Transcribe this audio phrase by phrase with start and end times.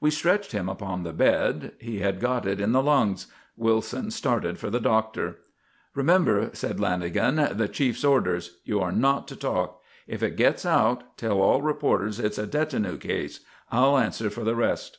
[0.00, 1.72] We stretched him upon the bed.
[1.78, 3.26] He had got it in the lungs.
[3.58, 5.40] Wilson started for the doctor.
[5.94, 8.56] "Remember," said Lanagan, "the chief's orders.
[8.64, 9.82] You are not to talk.
[10.06, 13.40] If it gets out, tell all reporters it's a detinue case.
[13.70, 14.96] I'll answer for the rest."